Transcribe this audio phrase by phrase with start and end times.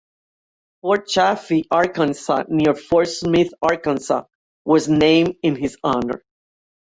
[0.81, 4.23] Fort Chaffee, Arkansas, near Fort Smith, Arkansas,
[4.65, 6.23] was named in his honor.